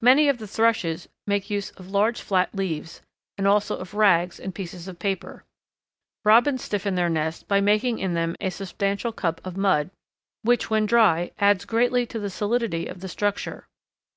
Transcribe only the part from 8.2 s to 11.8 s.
a substantial cup of mud, which, when dry, adds